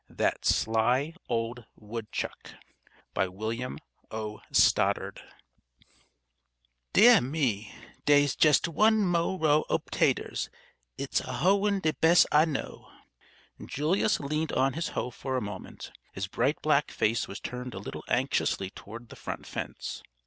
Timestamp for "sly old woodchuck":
0.45-2.55